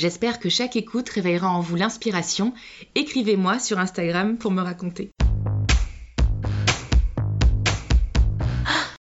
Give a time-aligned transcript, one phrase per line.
[0.00, 2.54] J'espère que chaque écoute réveillera en vous l'inspiration.
[2.94, 5.10] Écrivez-moi sur Instagram pour me raconter.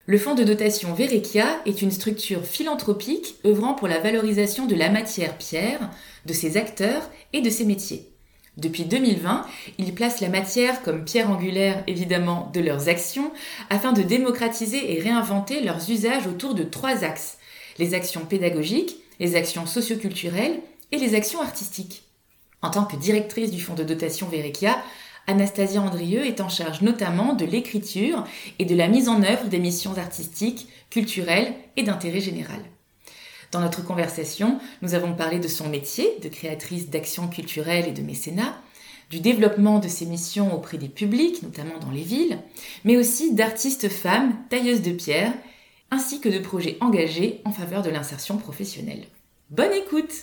[0.05, 4.89] Le fonds de dotation Verekia est une structure philanthropique œuvrant pour la valorisation de la
[4.89, 5.89] matière pierre,
[6.25, 8.09] de ses acteurs et de ses métiers.
[8.57, 9.45] Depuis 2020,
[9.77, 13.31] il place la matière comme pierre angulaire évidemment de leurs actions
[13.69, 17.37] afin de démocratiser et réinventer leurs usages autour de trois axes.
[17.79, 20.59] Les actions pédagogiques, les actions socioculturelles
[20.93, 22.03] et les actions artistiques.
[22.61, 24.77] En tant que directrice du fonds de dotation Verekia,
[25.25, 28.25] Anastasia Andrieux est en charge notamment de l'écriture
[28.59, 32.59] et de la mise en œuvre des missions artistiques, culturelles et d'intérêt général.
[33.51, 38.03] Dans notre conversation, nous avons parlé de son métier de créatrice d'actions culturelles et de
[38.03, 38.55] mécénat,
[39.09, 42.37] du développement de ses missions auprès des publics, notamment dans les villes,
[42.83, 45.33] mais aussi d'artistes femmes tailleuses de pierre,
[45.89, 49.05] ainsi que de projets engagés en faveur de l'insertion professionnelle.
[49.49, 50.13] Bonne écoute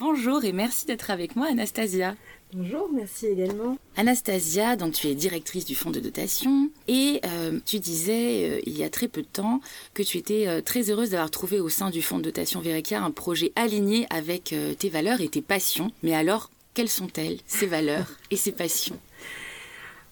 [0.00, 2.14] Bonjour et merci d'être avec moi Anastasia.
[2.52, 3.76] Bonjour, merci également.
[3.96, 8.78] Anastasia, donc tu es directrice du fonds de dotation et euh, tu disais euh, il
[8.78, 9.60] y a très peu de temps
[9.94, 13.02] que tu étais euh, très heureuse d'avoir trouvé au sein du fonds de dotation Verekia
[13.02, 15.90] un projet aligné avec tes valeurs et tes passions.
[16.04, 18.98] Mais alors, quelles sont-elles, ces valeurs et ces passions?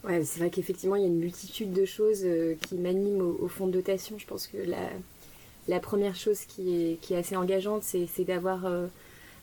[0.02, 2.26] Ouais, c'est vrai qu'effectivement, il y a une multitude de choses
[2.62, 4.18] qui m'animent au, fonds de dotation.
[4.18, 4.90] Je pense que la,
[5.68, 8.66] la première chose qui est, qui est assez engageante, c'est d'avoir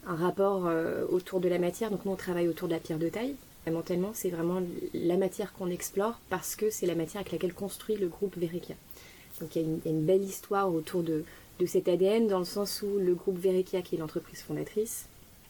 [0.07, 1.91] un rapport euh, autour de la matière.
[1.91, 3.35] Donc nous, on travaille autour de la pierre de taille.
[3.63, 4.61] Fondamentalement, c'est vraiment
[4.93, 8.75] la matière qu'on explore parce que c'est la matière avec laquelle construit le groupe Verekia.
[9.39, 11.23] Donc il y, a une, belle histoire autour de,
[11.59, 15.05] de, cet ADN dans le sens où le groupe Verekia, qui est l'entreprise fondatrice,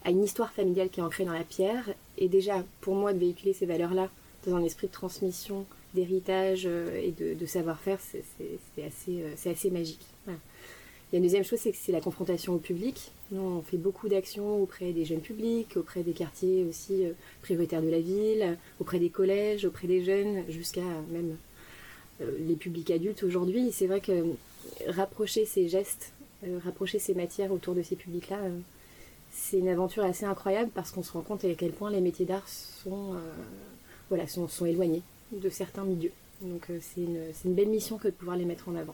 [0.06, 1.90] a une histoire familiale qui est ancrée dans la pierre.
[2.18, 4.10] Et déjà, pour moi, de véhiculer ces valeurs-là
[4.46, 10.06] dans un esprit de transmission, d'héritage euh, et de, savoir-faire, c'est assez, euh, assez magique.
[10.28, 10.34] Il
[11.14, 13.12] y a une deuxième chose, c'est que c'est la confrontation au public.
[13.32, 17.12] Nous, on fait beaucoup d'actions auprès des jeunes publics, auprès des quartiers aussi euh,
[17.44, 20.82] prioritaires de la ville, auprès des collèges, auprès des jeunes, jusqu'à
[21.12, 21.38] même
[22.22, 23.72] euh, les publics adultes aujourd'hui.
[23.72, 24.26] C'est vrai que
[24.88, 26.14] rapprocher ces gestes,
[26.48, 28.40] euh, rapprocher ces matières autour de ces publics-là,
[29.32, 32.26] c'est une aventure assez incroyable parce qu'on se rend compte à quel point les métiers
[32.26, 33.16] d'art sont,
[34.10, 35.02] voilà, sont, éloignés
[35.32, 36.12] de certains milieux.
[36.42, 38.94] Donc c'est une belle mission que de pouvoir les mettre en avant.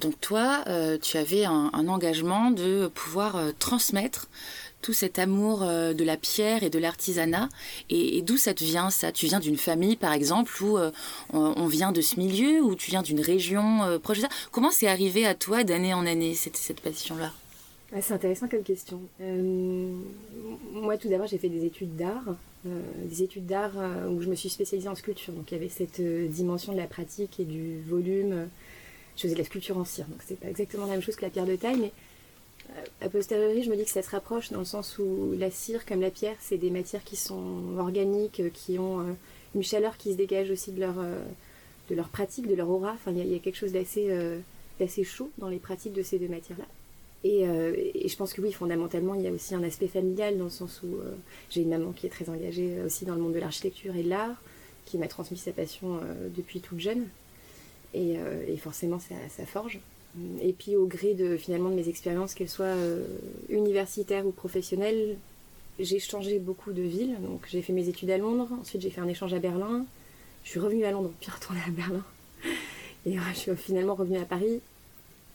[0.00, 4.28] Donc toi, euh, tu avais un, engagement de pouvoir euh, transmettre
[4.82, 7.48] tout cet amour euh, de la pierre et de l'artisanat.
[7.90, 9.12] Et, d'où ça te vient ça?
[9.12, 10.78] Tu viens d'une famille, par exemple, où
[11.32, 14.28] on, vient de ce milieu, ou tu viens d'une région proche de ça?
[14.50, 17.32] Comment c'est arrivé à toi d'année en année, cette, cette passion-là?
[18.00, 19.00] C'est intéressant comme question.
[20.72, 22.36] moi, tout d'abord, j'ai fait des études d'art.
[22.64, 23.72] des études d'art
[24.10, 25.32] où je me suis spécialisée en sculpture.
[25.32, 28.48] Donc il y avait cette dimension de la pratique et du volume
[29.16, 31.22] je faisais de la sculpture en cire, donc c'est pas exactement la même chose que
[31.22, 31.92] la pierre de taille, mais
[32.70, 35.50] euh, a posteriori, je me dis que ça se rapproche dans le sens où la
[35.50, 39.12] cire, comme la pierre, c'est des matières qui sont organiques, euh, qui ont euh,
[39.54, 42.92] une chaleur qui se dégage aussi de leur, de leur pratique, de leur aura.
[42.92, 44.08] Enfin, il y, a quelque chose d'assez
[44.80, 46.64] d'assez chaud dans les pratiques de ces deux matières-là.
[47.22, 50.44] Et, et, je pense que oui, fondamentalement, il y a aussi un aspect familial dans
[50.44, 50.98] le sens où
[51.50, 54.08] j'ai une maman qui est très engagée aussi dans le monde de l'architecture et de
[54.08, 54.42] l'art,
[54.86, 56.00] qui m'a transmis sa passion
[56.36, 57.06] depuis toute jeune.
[57.94, 59.80] Euh, et, forcément ça, forge.
[60.40, 63.04] Et puis au gré de finalement de mes expériences, qu'elles soient euh,
[63.48, 65.16] universitaires ou professionnelles,
[65.80, 67.16] j'ai changé beaucoup de villes.
[67.22, 69.84] Donc j'ai fait mes études à Londres, ensuite j'ai fait un échange à Berlin.
[70.44, 72.04] Je suis revenue à Londres, puis retournée à Berlin.
[73.06, 74.60] Et je suis finalement revenue à Paris.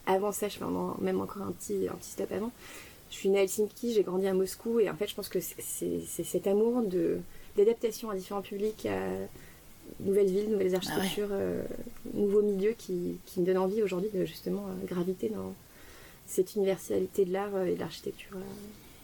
[0.06, 0.66] Avant ça, je fais
[1.02, 2.52] même encore un petit, un stop avant.
[3.12, 5.40] Je suis née à Helsinki, j'ai grandi à Moscou, et en fait, je pense que
[5.40, 6.84] c'est cet amour
[7.56, 8.88] d'adaptation à différents publics,
[10.00, 11.64] nouvelles villes, nouvelles architectures, euh,
[12.14, 15.54] nouveaux milieux qui, qui, me donnent envie aujourd'hui de justement euh, graviter dans
[16.26, 18.38] cette universalité de l'art euh, et de l'architecture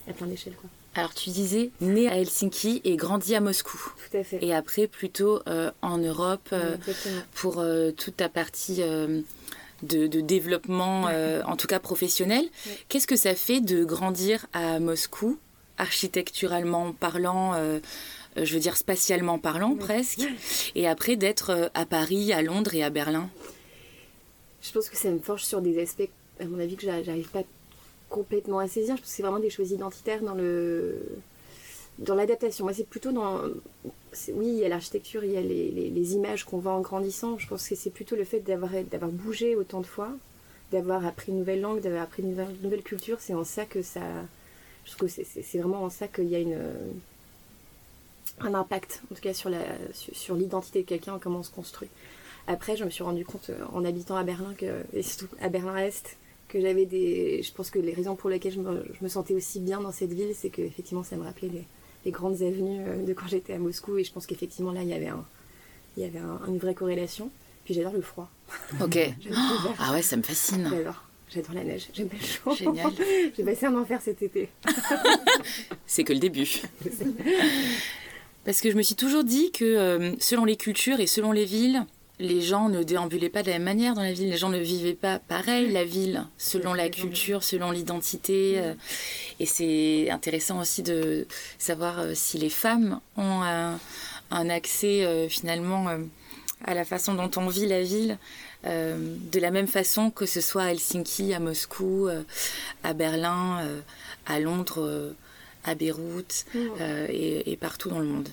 [0.07, 0.53] à plein d'échelles.
[0.93, 3.77] Alors tu disais né à Helsinki et grandi à Moscou.
[4.09, 4.39] Tout à fait.
[4.41, 5.41] Et après plutôt
[5.81, 6.53] en Europe
[7.33, 7.65] pour
[7.97, 11.09] toute ta partie de, de, développement,
[11.45, 12.45] en tout cas professionnel.
[12.87, 15.37] Qu'est-ce que ça fait de grandir à Moscou,
[15.77, 17.55] architecturalement parlant
[18.35, 20.21] je veux dire spatialement parlant presque,
[20.75, 23.29] et après d'être euh, à Paris, à Londres et à Berlin
[24.61, 26.09] Je pense que ça me forge sur des aspects,
[26.39, 27.43] à mon avis, que j'arrive pas
[28.09, 28.95] complètement à saisir.
[28.95, 31.01] Je pense que c'est vraiment des choses identitaires dans le
[31.99, 32.65] dans l'adaptation.
[32.65, 33.41] Moi, c'est plutôt dans.
[34.33, 37.37] Oui, il y a l'architecture, il y a les, les, images qu'on voit en grandissant.
[37.37, 40.09] Je pense que c'est plutôt le fait d'avoir, d'avoir bougé autant de fois,
[40.71, 43.17] d'avoir appris une nouvelle langue, d'avoir appris une nouvelle, culture.
[43.19, 44.01] C'est en ça que ça.
[44.85, 46.59] Je trouve que c'est, vraiment en ça qu'il y a une,
[48.39, 51.89] un impact, en tout cas sur, la, sur, l'identité de quelqu'un, comment on se construit.
[52.47, 55.49] Après, je me suis rendu compte euh, en habitant à Berlin, que, et surtout à
[55.49, 56.17] Berlin-Est,
[56.47, 57.41] que j'avais des.
[57.41, 59.91] Je pense que les raisons pour lesquelles je me, je me sentais aussi bien dans
[59.91, 61.65] cette ville, c'est qu'effectivement, ça me rappelait les,
[62.05, 64.89] les, grandes avenues euh, de quand j'étais à Moscou, et je pense qu'effectivement, là, il
[64.89, 65.25] y avait, un,
[65.97, 67.31] il y avait une vraie corrélation.
[67.65, 68.29] Puis j'adore le froid.
[68.81, 68.97] Ok.
[69.79, 70.69] ah ouais, ça me fascine.
[70.69, 71.03] J'adore.
[71.33, 72.55] J'adore la neige, j'aime le chaud.
[72.55, 72.91] Génial.
[73.35, 74.49] J'ai passé un enfer cet été.
[75.87, 76.61] c'est que le début.
[78.45, 81.45] Parce que je me suis toujours dit que euh, selon les cultures et selon les
[81.45, 81.83] villes,
[82.19, 84.29] les gens ne déambulaient pas de la même manière dans la ville.
[84.29, 88.59] Les gens ne vivaient pas pareil la ville, selon la culture, selon l'identité.
[88.59, 88.73] Euh.
[89.39, 91.27] et c'est intéressant aussi de
[91.57, 93.79] savoir euh, si les femmes ont un,
[94.49, 95.87] accès finalement
[96.65, 98.17] à la façon dont on vit la ville.
[98.65, 102.09] de la même façon que ce soit à Helsinki, à Moscou,
[102.83, 103.61] à Berlin,
[104.25, 105.15] à Londres
[105.65, 106.59] à Beyrouth mmh.
[106.79, 108.29] euh, et, partout dans le monde.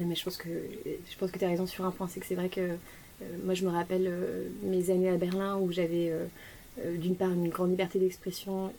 [0.00, 2.26] Mais je pense que je pense que tu as raison sur un point, c'est que
[2.26, 2.76] c'est vrai que euh,
[3.44, 6.12] moi je me rappelle euh, mes années à Berlin où j'avais
[6.96, 8.72] d'une part une grande liberté d'expression,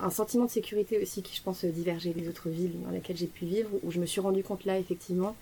[0.00, 3.28] un, sentiment de sécurité aussi qui je pense divergeait des autres villes dans lesquelles j'ai
[3.28, 5.36] pu vivre, où je me suis rendu compte là effectivement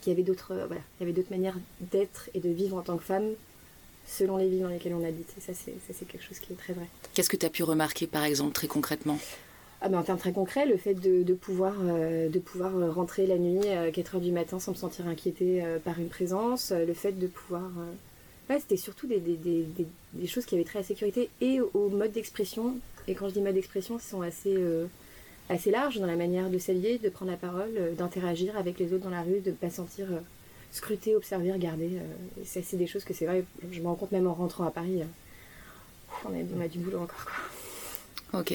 [0.00, 2.80] qu'il y avait d'autres voilà, il y avait d'autres manières d'être et de vivre en
[2.80, 3.28] tant que femme
[4.06, 5.34] selon les villes dans lesquelles on habite.
[5.36, 6.86] Et ça c'est quelque chose qui est très vrai.
[7.12, 9.18] Qu'est-ce que tu as pu remarquer par exemple très concrètement?
[9.92, 13.68] Ah en termes très concrets, le fait de, pouvoir, de pouvoir euh, rentrer la nuit
[13.68, 17.12] à 4h du matin sans me sentir inquiétée euh, par une présence, euh, le fait
[17.12, 17.70] de pouvoir...
[18.48, 22.76] C'était surtout des, des, choses qui avaient trait à la sécurité et au mode d'expression.
[23.08, 24.56] Et quand je dis mode d'expression, ils sont assez,
[25.48, 29.02] assez larges dans la manière de s'allier, de prendre la parole, d'interagir avec les autres
[29.02, 30.06] dans la rue, de ne pas sentir
[30.70, 31.90] scruter, observer, regarder.
[32.44, 35.02] c'est des choses que c'est vrai, je me rends compte même en rentrant à Paris.
[36.24, 37.24] on, a, on a du boulot encore.
[37.24, 37.55] Quoi.
[38.32, 38.52] Ok.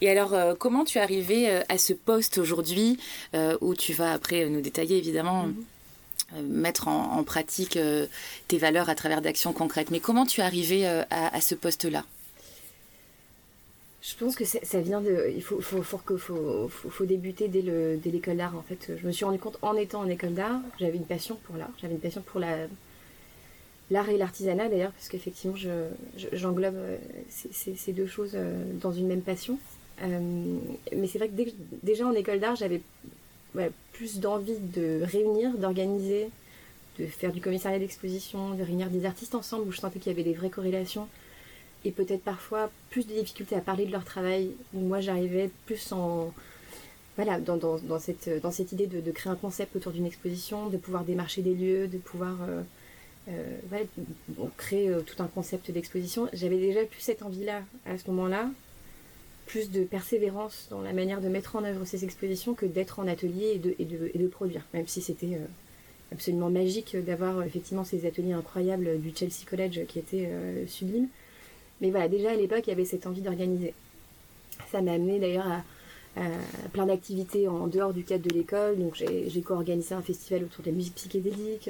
[0.00, 2.98] Et alors, euh, comment tu es arrivé euh, à ce poste aujourd'hui
[3.34, 6.46] euh, où tu vas après nous détailler évidemment mhm.
[6.48, 7.78] mettre en, pratique
[8.48, 9.90] tes valeurs à travers d'actions concrètes.
[9.90, 12.04] Mais comment tu es arrivé à, ce poste-là?
[14.02, 15.32] Je pense que ça vient de.
[15.34, 18.92] Il faut, faut, faut, faut, faut débuter dès l'école d'art en fait.
[19.00, 21.70] Je me suis rendu compte en étant en école d'art, j'avais une passion pour l'art,
[21.80, 22.66] j'avais une passion pour la,
[23.90, 25.56] l'art et l'artisanat d'ailleurs, parce qu'effectivement
[26.32, 26.96] j'englobe euh,
[27.28, 29.58] ces, deux choses euh, dans une même passion.
[30.02, 30.58] Euh,
[30.96, 31.50] mais c'est vrai que
[31.82, 32.80] déjà en école d'art, j'avais
[33.92, 36.28] plus d'envie de réunir, d'organiser,
[36.98, 40.14] de faire du commissariat d'exposition, de réunir des artistes ensemble où je sentais qu'il y
[40.14, 41.08] avait des vraies corrélations
[41.84, 45.92] et peut-être parfois plus de difficultés à parler de leur travail où moi j'arrivais plus
[45.92, 46.32] en
[47.16, 50.76] voilà dans, dans, cette, dans cette idée de, créer un concept autour d'une exposition, de
[50.76, 52.38] pouvoir démarcher des lieux, de pouvoir
[54.38, 56.28] on crée euh, tout un concept d'exposition.
[56.32, 58.50] J'avais déjà plus cette envie-là à ce moment-là,
[59.46, 63.08] plus de persévérance dans la manière de mettre en œuvre ces expositions que d'être en
[63.08, 65.46] atelier et de, produire, même si c'était euh,
[66.12, 70.30] absolument magique d'avoir effectivement ces ateliers incroyables du Chelsea College qui étaient
[70.66, 71.08] sublimes.
[71.80, 73.74] Mais voilà, déjà à l'époque, il y avait cette envie d'organiser.
[74.70, 75.62] Ça m'a amené d'ailleurs à,
[76.72, 78.78] plein d'activités en dehors du cadre de l'école.
[78.78, 81.68] Donc j'ai co-organisé un festival autour de la musique psychédélique.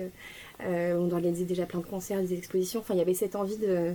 [0.63, 2.81] Euh, on organisait déjà plein de concerts, des expositions.
[2.81, 3.93] Enfin, il y avait cette envie de,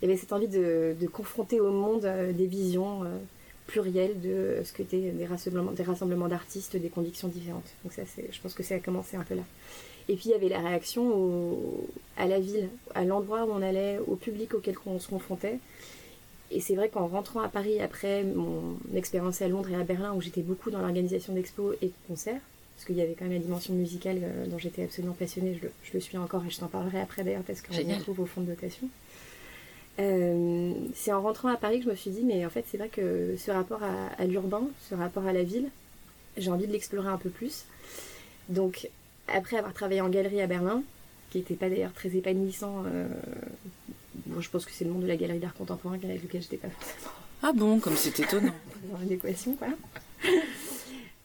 [0.00, 3.18] il y avait cette envie de, confronter au monde euh, des visions euh,
[3.66, 7.70] plurielles de ce que étaient des rassemblements, des rassemblements d'artistes, des convictions différentes.
[7.84, 9.42] Donc ça, je pense que ça a commencé un peu là.
[10.08, 11.52] Et puis il y avait la réaction
[12.16, 15.58] à la ville, à l'endroit où on allait, au public auquel on se confrontait.
[16.50, 20.14] Et c'est vrai qu'en rentrant à Paris après mon expérience à Londres et à Berlin,
[20.14, 22.40] où j'étais beaucoup dans l'organisation d'expos et de concerts,
[22.78, 25.92] parce qu'il y avait quand même la dimension musicale euh, dont j'étais absolument passionnée, je
[25.92, 28.40] le, suis encore et je t'en parlerai après d'ailleurs parce qu'on y retrouve au fond
[28.40, 28.88] de dotation.
[29.98, 32.76] Euh, c'est en rentrant à Paris que je me suis dit, mais en fait c'est
[32.76, 35.70] vrai que ce rapport à, l'urbain, ce rapport à la ville,
[36.36, 37.64] j'ai envie de l'explorer un peu plus.
[38.48, 38.88] Donc
[39.26, 40.84] après avoir travaillé en galerie à Berlin,
[41.30, 43.08] qui n'était pas d'ailleurs très épanouissant, euh,
[44.38, 46.68] je pense que c'est le monde de la galerie d'art contemporain avec lequel j'étais pas
[46.68, 47.12] forcément.
[47.42, 48.54] Ah bon, comme c'est étonnant.
[48.92, 49.66] Dans une équation, quoi.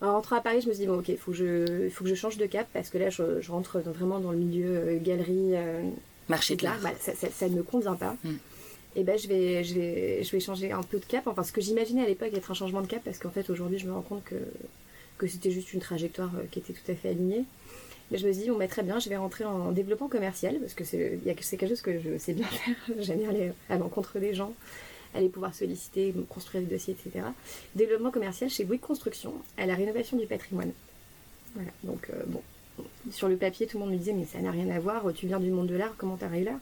[0.03, 2.03] En rentrant à Paris, je me suis dit, bon, ok, il faut, que je, faut
[2.03, 4.99] que je change de cap parce que là, je, rentre vraiment dans le milieu euh,
[4.99, 5.55] galerie.
[5.55, 5.81] Euh,
[6.27, 6.77] Marché de l'art.
[6.81, 8.17] Bah, ça, ne me convient pas.
[8.25, 8.35] Hmm.
[8.97, 11.25] Et ben, je vais, je, vais, je vais changer un peu de cap.
[11.25, 13.79] Enfin, ce que j'imaginais à l'époque être un changement de cap parce qu'en fait, aujourd'hui,
[13.79, 14.35] je me rends compte que,
[15.17, 17.45] que c'était juste une trajectoire euh, qui était tout à fait alignée.
[18.11, 20.59] Mais je me suis dit, on met très bien, je vais rentrer en développement commercial
[20.59, 22.75] parce que c'est quelque chose que je sais bien faire.
[22.99, 24.53] J'aime bien aller à l'encontre des gens.
[25.13, 27.25] Allez pouvoir solliciter, construire des dossiers, etc.
[27.75, 30.71] Développement commercial chez Bouygues Construction, à la rénovation du patrimoine.
[31.55, 32.41] Voilà, donc bon,
[33.11, 35.27] sur le papier, tout le monde me disait, mais ça n'a rien à voir, tu
[35.27, 36.59] viens du monde de l'art, comment t'arrives là?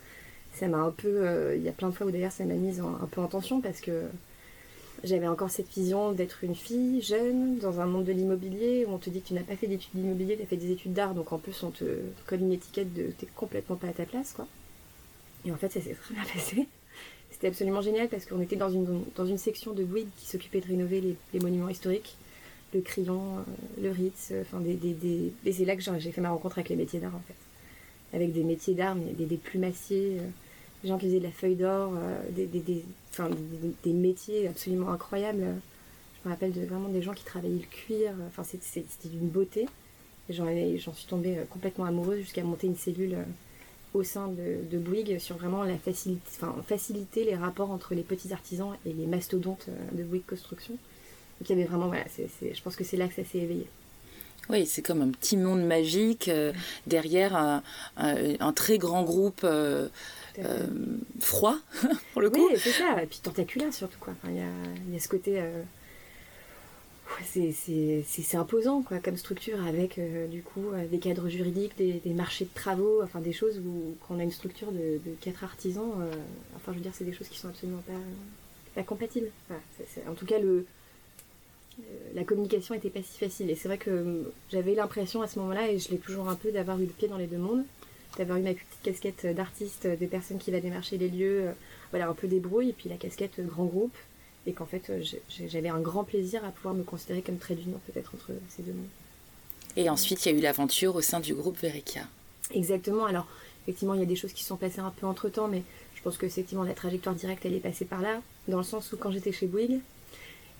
[0.54, 1.56] Ça m'a un peu.
[1.56, 3.62] Il y a plein de fois où d'ailleurs ça m'a mise un peu en tension
[3.62, 4.04] parce que
[5.04, 8.98] j'avais encore cette vision d'être une fille jeune dans un monde de l'immobilier où on
[8.98, 11.16] te dit que tu n'as pas fait d'études d'immobilier, tu as fait des études d'art,
[11.16, 11.86] donc en plus on te
[12.28, 14.48] colle une étiquette de t'es complètement pas à ta place, quoi.
[15.44, 16.68] Et en fait, ça s'est très bien passé.
[17.44, 20.68] Absolument génial parce qu'on était dans une, dans une section de Bouygues qui s'occupait de
[20.68, 21.02] rénover
[21.34, 22.16] les, monuments historiques,
[22.72, 26.30] le Crillon, euh, le Ritz, euh, enfin des, des, c'est là que j'ai fait ma
[26.30, 28.16] rencontre avec les métiers d'art en fait.
[28.16, 30.28] Avec des métiers d'art, des, des plumassiers, euh,
[30.84, 31.94] des gens qui faisaient de la feuille d'or,
[32.30, 35.46] des, métiers absolument incroyables.
[36.24, 38.12] Je me rappelle vraiment des gens qui travaillaient le cuir.
[38.28, 39.68] Enfin, c'était d'une beauté.
[40.30, 43.18] J'en suis tombée complètement amoureuse jusqu'à monter une cellule
[43.94, 48.04] au sein de, de Bouygues sur vraiment la facilité, enfin, faciliter les rapports entre les
[48.04, 50.74] petits artisans et les mastodontes euh, de Bouygues Construction.
[50.74, 53.68] Donc il y avait vraiment, voilà, je pense que c'est là que ça s'est éveillé.
[54.50, 56.30] Oui, c'est comme un petit monde magique
[56.88, 57.62] derrière
[57.96, 59.88] un, très grand groupe euh,
[61.20, 61.58] froid,
[62.14, 62.48] pour le coup.
[62.52, 63.02] Oui, c'est ça.
[63.02, 64.14] Et puis tentaculaire surtout, quoi.
[64.28, 65.42] Il y, a, ce côté.
[67.38, 72.46] Euh, c'est imposant, quoi, comme structure, avec euh, du coup des cadres juridiques, des, marchés
[72.46, 75.92] de travaux, enfin des choses où qu'on a une structure de, quatre artisans.
[76.56, 77.84] enfin, je veux dire, c'est des choses qui sont absolument
[78.76, 79.30] pas, compatibles.
[80.08, 80.38] en tout cas,
[82.14, 83.50] la communication était pas si facile.
[83.50, 86.52] Et c'est vrai que j'avais l'impression à ce moment-là, et je l'ai toujours un peu,
[86.52, 87.64] d'avoir eu le pied dans les deux mondes
[88.18, 91.52] d'avoir eu ma petite casquette d'artiste, des personnes qui va démarcher les lieux, euh,
[91.92, 93.96] voilà, un peu débrouille, et puis la casquette grand groupe,
[94.48, 95.04] et qu'en fait euh,
[95.48, 98.74] j'avais un grand plaisir à pouvoir me considérer comme très d'union peut-être entre ces deux
[98.74, 98.86] mondes.
[99.78, 102.02] Et ensuite, il y a eu l'aventure au sein du groupe Verica.
[102.54, 103.06] Exactement.
[103.06, 103.28] Alors,
[103.64, 105.64] effectivement, il y a des choses qui sont passées un peu entre temps, mais
[105.96, 108.92] je pense que effectivement la trajectoire directe, elle est passée par là, dans le sens
[108.92, 109.80] où quand j'étais chez Bouygues,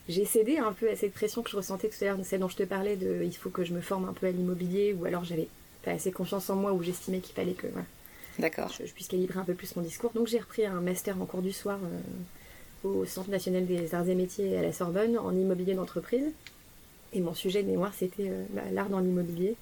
[0.08, 2.48] j'ai cédé un peu à cette pression que je ressentais tout à l'heure, celle dont
[2.48, 5.06] je te parlais, de il faut que je me forme un peu à l'immobilier, ou
[5.06, 5.48] alors j'avais
[5.84, 7.68] pas assez confiance en moi où j'estimais qu'il fallait que
[8.40, 8.72] D'accord.
[8.72, 10.12] Je, puisse calibrer un peu plus mon discours.
[10.14, 12.00] Donc j'ai repris un master en cours du soir euh,
[12.84, 16.26] au Centre national des arts et métiers à la Sorbonne en immobilier d'entreprise.
[17.14, 19.56] Et mon sujet de mémoire c'était euh, bah, l'art dans l'immobilier.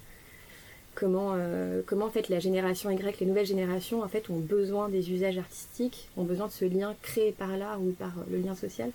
[0.95, 4.89] Comment, euh, comment en fait la génération Y, les nouvelles générations en fait ont besoin
[4.89, 8.55] des usages artistiques, ont besoin de ce lien créé par l'art ou par le lien
[8.55, 8.91] social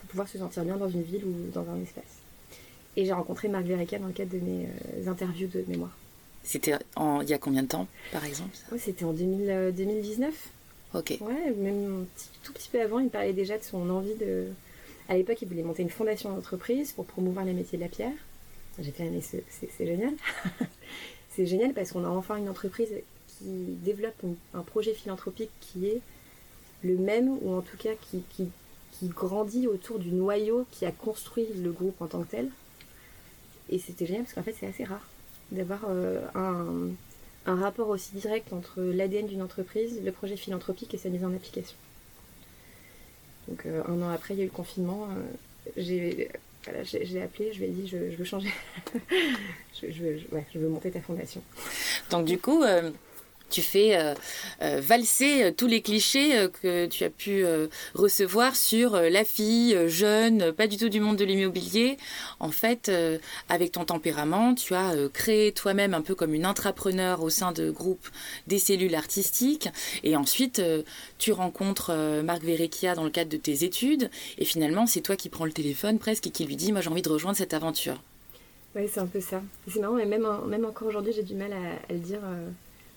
[0.00, 2.22] pour pouvoir se sentir bien dans une ville ou dans un espace.
[2.96, 4.68] Et j'ai rencontré Marc Verica dans le cadre de mes
[5.06, 5.96] interviews de mémoire.
[6.42, 8.56] C'était il y a combien de temps, par exemple?
[8.78, 10.34] C'était en 2019.
[10.94, 14.48] Ouais, même un tout petit peu avant, il parlait déjà de son envie de.
[15.08, 18.12] À l'époque, il voulait monter une fondation d'entreprise pour promouvoir les métiers de la pierre.
[18.78, 20.14] J'ai fait, mais c'est génial.
[21.30, 22.90] c'est génial parce qu'on a enfin une entreprise
[23.26, 23.44] qui
[23.84, 24.14] développe
[24.54, 26.00] un projet philanthropique qui est
[26.82, 28.48] le même, ou en tout cas qui, qui,
[28.92, 32.50] qui grandit autour du noyau qui a construit le groupe en tant que tel.
[33.70, 35.06] Et c'était génial parce qu'en fait, c'est assez rare
[35.50, 36.90] d'avoir euh, un,
[37.46, 41.76] rapport aussi direct entre l'ADN d'une entreprise, le projet philanthropique et sa mise en application.
[43.48, 45.08] Donc euh, un an après, il y a eu le confinement.
[45.10, 45.22] Euh,
[45.76, 48.50] j'ai appelé, je lui ai dit je, veux changer.
[49.82, 51.42] je, je, veux monter ta fondation.
[52.10, 52.62] Donc du coup,
[53.52, 54.14] tu fais euh,
[54.62, 57.44] euh, valser euh, tous les clichés que tu as pu
[57.94, 61.98] recevoir sur la fille jeune, pas du tout du monde de l'immobilier.
[62.40, 62.90] En fait,
[63.48, 67.70] avec ton tempérament, tu as créé toi-même un peu comme une intrapreneur au sein de
[67.70, 68.08] groupes
[68.46, 69.68] des cellules artistiques.
[70.02, 70.62] Et ensuite,
[71.18, 71.92] tu rencontres
[72.22, 74.10] Marc Verrecchia dans le cadre de tes études.
[74.38, 76.90] Et finalement, c'est toi qui prends le téléphone presque et qui lui dit, moi j'ai
[76.90, 78.00] envie de rejoindre cette aventure.
[78.74, 79.42] Oui, c'est un peu ça.
[79.68, 82.20] C'est marrant, mais même, même encore aujourd'hui, j'ai du mal à, le dire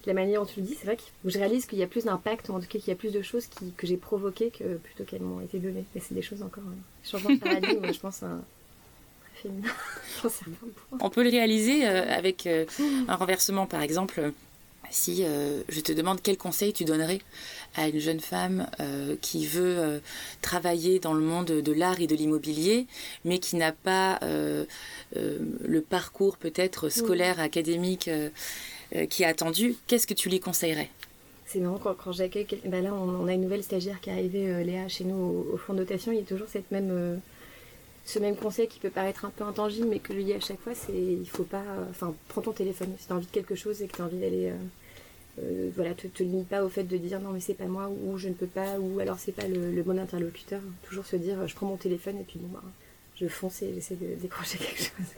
[0.05, 2.05] la manière dont tu le dis, c'est vrai que je réalise qu'il y a plus
[2.05, 3.47] d'impact, ou en tout cas qu'il y a plus de choses
[3.77, 5.85] que j'ai provoquées que plutôt qu'elles m'ont été données.
[5.93, 6.63] Mais c'est des choses encore.
[6.67, 6.77] Hein.
[7.03, 8.41] Changement de paradigme, je pense, un,
[10.99, 12.65] On peut le réaliser euh, avec euh,
[13.07, 14.31] un renversement, par exemple.
[14.91, 17.19] Si euh, je te demande quel conseil tu donnerais
[17.75, 18.67] à une jeune femme
[19.19, 19.99] qui veut
[20.41, 22.87] travailler dans le monde de l'art et de l'immobilier,
[23.25, 28.29] mais qui n'a pas le parcours peut-être scolaire, académique euh,
[29.09, 30.89] qui est attendu, qu'est-ce que tu lui conseillerais?
[31.45, 32.47] C'est marrant quand, quand j'accueille.
[32.65, 35.57] Ben là, on, a une nouvelle stagiaire qui est arrivée, euh, Léa, chez nous au,
[35.57, 36.11] fond de dotation.
[36.11, 37.17] Il y a toujours cette même, euh,
[38.05, 40.39] ce même conseil qui peut paraître un peu intangible, mais que je lui dis à
[40.39, 41.63] chaque fois c'est il faut pas.
[41.89, 42.89] Enfin, prends ton téléphone.
[42.99, 44.53] Si tu as envie de quelque chose et que tu as envie d'aller.
[45.75, 48.17] voilà, te, te limite pas au fait de dire non, mais c'est pas moi, ou
[48.17, 50.61] je ne peux pas, ou alors c'est pas le, bon interlocuteur.
[50.83, 52.63] Toujours se dire je prends mon téléphone et puis bon, bah,
[53.21, 55.13] je fonce et j'essaie de décrocher quelque chose.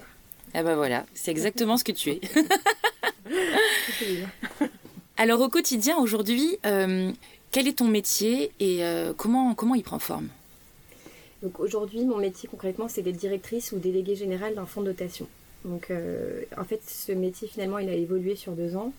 [0.54, 2.22] Ah bah voilà, c'est exactement ce que tu es.
[5.18, 7.12] Alors au quotidien aujourd'hui, euh,
[7.52, 10.30] quel est ton métier et euh, comment, comment il prend forme?
[11.42, 15.28] Donc aujourd'hui, mon métier concrètement, c'est d'être directrice ou déléguée générale d'un fonds de dotation.
[15.66, 15.92] Donc
[16.58, 18.94] en fait, ce métier finalement, il a évolué sur deux ans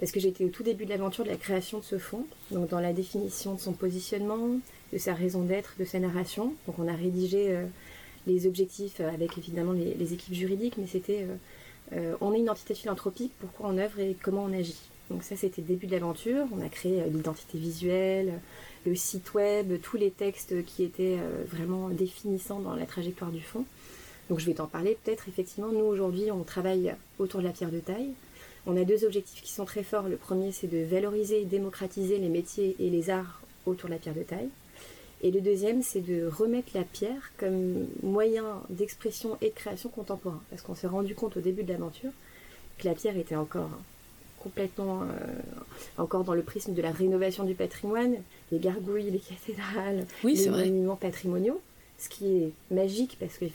[0.00, 2.68] parce que j'étais au tout début de l'aventure de la création de ce fonds, donc
[2.68, 4.58] dans la définition de son positionnement,
[4.92, 6.54] de sa raison d'être, de sa narration.
[6.66, 7.64] Donc on a rédigé euh,
[8.26, 11.26] les objectifs avec évidemment les, équipes juridiques, mais c'était
[11.92, 14.78] euh, euh, on est une entité philanthropique, pourquoi on œuvre et comment on agit.
[15.10, 18.40] Donc ça c'était le début de l'aventure, on a créé l'identité visuelle,
[18.86, 23.66] le site web, tous les textes qui étaient vraiment définissants dans la trajectoire du fonds.
[24.30, 27.70] Donc je vais t'en parler peut-être effectivement, nous aujourd'hui on travaille autour de la pierre
[27.70, 28.14] de taille.
[28.66, 30.08] On a deux objectifs qui sont très forts.
[30.08, 34.00] Le premier, c'est de valoriser et démocratiser les métiers et les arts autour de la
[34.00, 34.48] pierre de taille.
[35.22, 40.40] Et le deuxième, c'est de remettre la pierre comme moyen d'expression et de création contemporain.
[40.50, 42.10] Parce qu'on s'est rendu compte au début de l'aventure
[42.78, 43.70] que la pierre était encore
[44.44, 45.06] complètement euh,
[45.96, 48.16] encore dans le prisme de la rénovation du patrimoine,
[48.52, 51.60] les gargouilles, les cathédrales, les monuments patrimoniaux,
[51.98, 53.50] ce qui est magique parce qu'il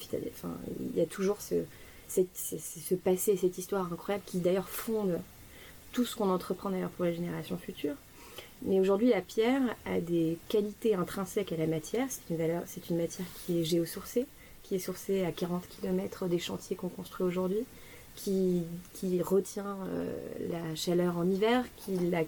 [0.95, 1.63] y a toujours ce,
[2.07, 5.19] ce passé, cette histoire incroyable qui d'ailleurs fonde
[5.91, 7.95] tout ce qu'on entreprend d'ailleurs pour les générations futures.
[8.63, 12.07] Mais aujourd'hui, la pierre a des qualités intrinsèques à la matière.
[12.09, 14.25] C'est une, matière qui est géosourcée,
[14.63, 17.63] qui est sourcée à 40 km des chantiers qu'on construit aujourd'hui,
[18.15, 18.63] qui,
[19.21, 20.11] retient euh,
[20.49, 22.23] la chaleur en hiver, qui la,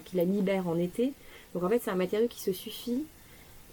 [0.00, 1.12] qui la libère en été.
[1.52, 3.04] Donc en fait, c'est un matériau qui se suffit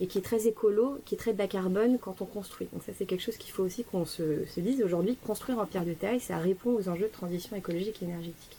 [0.01, 2.67] et qui est très écolo, qui est très bas carbone quand on construit.
[2.73, 4.23] Donc ça c'est quelque chose qu'il faut aussi qu'on se,
[4.57, 8.05] dise aujourd'hui, construire en pierre de taille, ça répond aux enjeux de transition écologique et
[8.05, 8.57] énergétique.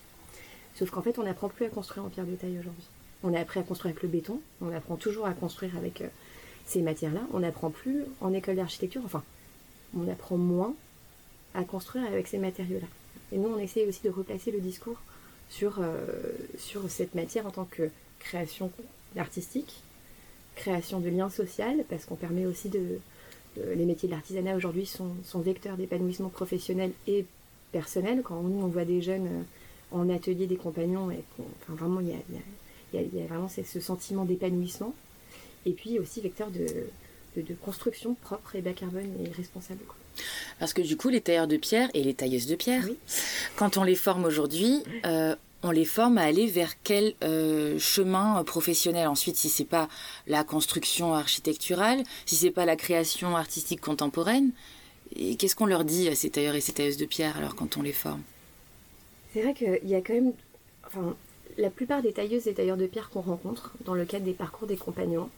[0.77, 2.85] Sauf qu'en fait on n'apprend plus à construire en pierre de taille aujourd'hui.
[3.25, 6.09] On a appris à construire avec le béton, on apprend toujours à construire avec euh,
[6.67, 9.23] ces matières-là, on n'apprend plus en école d'architecture, enfin
[9.97, 10.75] on apprend moins
[11.55, 12.87] à construire avec ces matériaux-là.
[13.33, 15.01] Et nous on essaie aussi de replacer le discours
[15.51, 16.07] sur, euh,
[16.89, 18.71] cette matière en tant que création
[19.17, 19.83] artistique,
[20.55, 22.99] création de liens sociaux, parce qu'on permet aussi de,
[23.57, 27.27] les métiers de l'artisanat aujourd'hui sont, vecteurs d'épanouissement professionnel et
[27.71, 28.23] personnel.
[28.25, 29.43] Quand nous on voit des jeunes euh,
[29.93, 32.17] en atelier des compagnons, et enfin, vraiment il y a,
[32.93, 34.95] y a, vraiment ce sentiment d'épanouissement.
[35.65, 36.67] Et puis aussi vecteur de,
[37.41, 39.81] de, construction propre et bas carbone et responsable.
[40.59, 42.85] Parce que du coup, les tailleurs de pierre et les tailleuses de pierre,
[43.57, 48.43] quand on les forme aujourd'hui, euh, on les forme à aller vers quel euh, chemin
[48.45, 49.07] professionnel?
[49.07, 49.89] Ensuite si c'est pas
[50.27, 54.51] la construction architecturale si c'est pas la création artistique contemporaine
[55.15, 57.77] et qu'est-ce qu'on leur dit à ces tailleurs et ces tailleuses de pierre alors quand
[57.77, 58.23] on les forme?
[59.33, 60.33] C'est vrai qu'il y a quand même
[60.87, 61.17] enfin
[61.59, 64.67] la plupart des tailleuses et tailleurs de pierre qu'on rencontre dans le cadre des parcours
[64.67, 65.31] des compagnons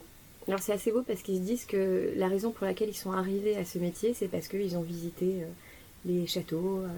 [0.46, 3.12] alors c'est assez beau parce qu'ils se disent que la raison pour laquelle ils sont
[3.12, 5.46] arrivés à ce métier c'est parce qu'ils ont visité euh,
[6.04, 6.88] les châteaux euh,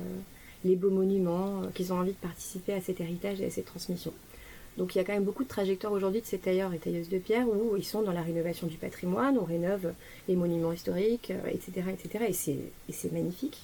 [0.65, 3.67] les beaux monuments, euh, qu'ils ont envie de participer à cet héritage et à cette
[3.67, 4.13] transmission.
[4.79, 7.09] Donc il y a quand même beaucoup de trajectoires aujourd'hui de ces tailleurs et tailleuses
[7.09, 9.93] de pierre où ils sont dans la rénovation du patrimoine, on rénove
[10.29, 11.85] les monuments historiques, etc.
[11.93, 12.25] Etc.
[12.89, 13.63] et c'est magnifique.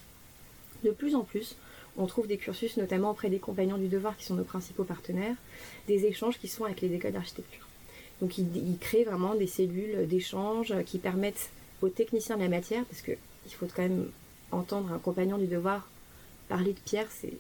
[0.85, 1.57] De plus en plus,
[1.97, 5.37] on trouve des cursus, notamment auprès des compagnons du devoir qui sont nos principaux partenaires,
[5.89, 7.67] des échanges qui sont avec les écoles d'architecture.
[8.21, 11.51] Donc ils, ils, créent vraiment des cellules d'échange qui permettent
[11.83, 13.17] aux techniciens de la matière, parce qu'il
[13.51, 14.09] faut quand même
[14.53, 15.89] entendre un compagnon du devoir
[16.49, 17.33] parler de pierre, c'est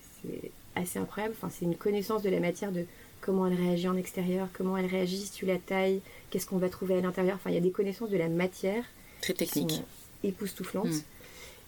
[0.74, 1.34] assez incroyable.
[1.36, 2.84] Enfin, c'est une connaissance de la matière, de
[3.20, 6.68] comment elle réagit en extérieur, comment elle réagit si tu la tailles, qu'est-ce qu'on va
[6.68, 7.36] trouver à l'intérieur.
[7.36, 8.84] Enfin, il y a des connaissances de la matière.
[9.20, 9.82] Très techniques.
[10.24, 10.86] Époustouflantes.
[10.86, 11.02] Mm.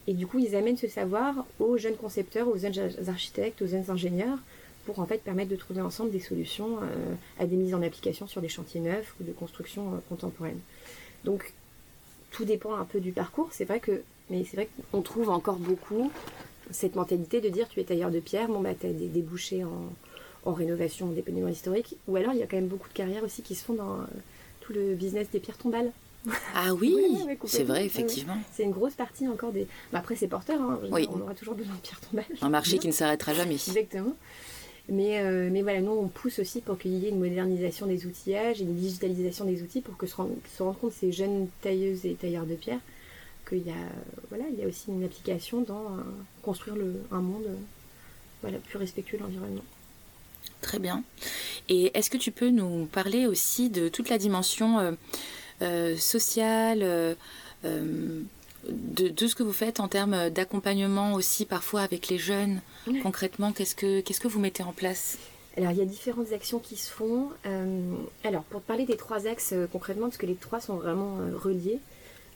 [0.07, 3.91] Et du coup, ils amènent ce savoir aux jeunes concepteurs, aux jeunes architectes, aux jeunes
[3.91, 4.39] ingénieurs,
[4.85, 8.27] pour en fait permettre de trouver ensemble des solutions euh, à des mises en application
[8.27, 10.59] sur des chantiers neufs ou de construction euh, contemporaine.
[11.25, 11.55] Donc,
[12.31, 13.49] tout dépend un peu du parcours.
[13.53, 16.11] C'est vrai que, mais c'est vrai qu'on trouve encore beaucoup
[16.71, 19.65] cette mentalité de dire tu es tailleur de pierre, bon bah tu as des débouchés
[19.65, 19.93] en,
[20.45, 21.97] en rénovation des monuments historiques.
[22.09, 23.95] Ou alors il y a quand même beaucoup de carrières aussi qui se font dans
[23.95, 24.05] euh,
[24.61, 25.91] tout le business des pierres tombales.
[26.55, 26.97] Ah oui,
[27.45, 28.37] c'est vrai, effectivement.
[28.53, 29.67] C'est une grosse partie encore des.
[29.93, 32.25] Bah, après, c'est porteur, hein, on aura toujours besoin de pierres tombales.
[32.41, 33.55] Un marché qui ne s'arrêtera jamais.
[33.55, 34.15] Exactement.
[34.89, 38.05] Mais, euh, mais voilà, nous, on pousse aussi pour qu'il y ait une modernisation des
[38.05, 42.05] outillages et une digitalisation des outils pour que se, se rendent compte ces jeunes tailleuses
[42.05, 42.81] et tailleurs de pierre
[43.49, 43.75] qu'il y a
[44.29, 46.03] voilà il y a aussi une application dans euh,
[46.43, 47.57] construire le, un monde euh,
[48.43, 49.65] voilà plus respectueux de l'environnement.
[50.61, 51.03] Très bien.
[51.69, 54.93] Et est-ce que tu peux nous parler aussi de toute la dimension euh,
[55.61, 57.17] sociale,
[57.65, 62.61] de, ce que vous faites en termes d'accompagnement aussi parfois avec les jeunes
[63.03, 65.19] Concrètement, qu'est-ce que, qu'est-ce que vous mettez en place?
[65.57, 67.29] Alors il y a différentes actions qui se font.
[68.25, 71.81] alors pour parler des trois axes concrètement, parce que les trois sont vraiment reliés,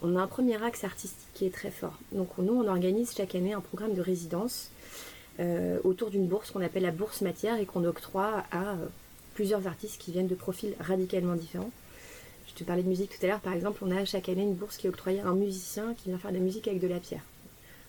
[0.02, 1.98] on a un premier axe artistique qui est très fort.
[2.12, 4.70] Donc nous, on organise chaque année un programme de résidence
[5.40, 8.86] euh, autour d'une bourse qu'on appelle la bourse matière et qu'on octroie à euh,
[9.34, 11.70] plusieurs artistes qui viennent de profils radicalement différents.
[12.58, 14.54] Je te parlais de musique tout à l'heure, par exemple, on a chaque année une
[14.54, 16.88] bourse qui est octroyée à un musicien qui vient faire de la musique avec de
[16.88, 17.22] la pierre.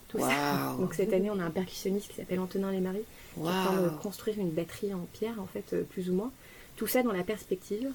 [0.10, 0.76] Tout ça.
[0.80, 3.90] Donc cette année, on a un percussionniste qui s'appelle Antonin qui est en train de
[4.00, 6.32] construire une batterie en pierre, en fait, euh, plus ou moins.
[6.76, 7.90] Tout ça dans la perspective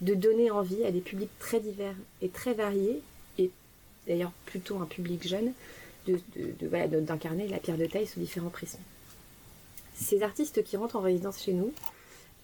[0.00, 3.02] de donner envie à des publics très divers et très variés,
[3.38, 3.52] et
[4.08, 5.52] d'ailleurs plutôt un public jeune,
[6.08, 8.80] d'incarner la pierre de taille sous différents prismes.
[9.94, 11.72] Ces artistes qui rentrent en résidence chez nous,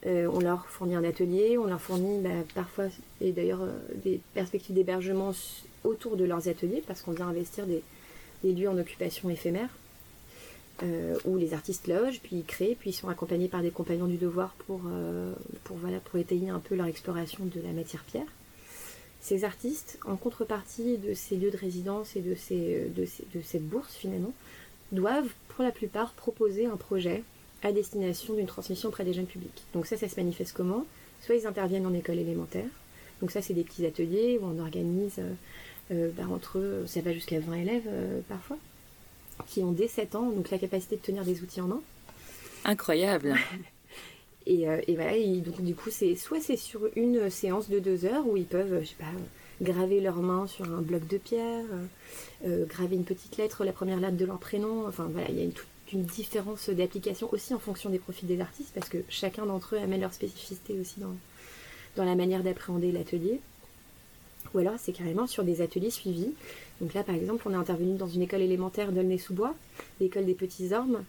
[0.06, 2.86] euh, on leur fournit un atelier, on leur fournit bah, parfois,
[3.20, 3.70] et d'ailleurs, euh,
[4.04, 5.32] des perspectives d'hébergement
[5.84, 7.82] autour de leurs ateliers, parce qu'on vient investir des,
[8.42, 9.68] lieux en occupation éphémère,
[10.82, 14.06] euh, où les artistes logent, puis ils créent, puis ils sont accompagnés par des compagnons
[14.06, 14.80] du devoir pour,
[16.18, 18.26] étayer un peu leur exploration de la matière pierre.
[19.20, 24.32] Ces artistes, en contrepartie de ces lieux de résidence et de cette bourse finalement,
[24.90, 27.22] doivent pour la plupart proposer un projet
[27.62, 29.64] à destination d'une transmission auprès des jeunes publics.
[29.74, 30.84] Donc ça, ça se manifeste comment?
[31.20, 32.66] Soit ils interviennent en école élémentaire,
[33.20, 35.32] donc ça c'est des petits ateliers où on organise euh,
[35.92, 38.58] euh, bah, entre eux, ça va jusqu'à 20 élèves euh, parfois,
[39.46, 41.80] qui ont dès 7 ans, donc la capacité de tenir des outils en main.
[42.64, 43.36] Incroyable
[44.46, 48.26] et, et, voilà, donc du coup c'est soit c'est sur une séance de 2 heures
[48.26, 49.04] où ils peuvent, je sais pas,
[49.60, 51.64] graver leurs mains sur un bloc de pierre,
[52.44, 55.44] graver une petite lettre, la première lettre de leur prénom, enfin voilà, il y a
[55.44, 59.46] une toute une différence d'application aussi en fonction des profils des artistes, parce que chacun
[59.46, 61.14] d'entre eux amène leur spécificité aussi dans,
[61.96, 63.40] dans la manière d'appréhender l'atelier.
[64.54, 66.30] Ou alors c'est carrément sur des ateliers suivis.
[66.80, 69.54] Donc là par exemple on est intervenu dans une école élémentaire d'Aulnay-sous-Bois,
[70.00, 71.04] l'école des petits ormes,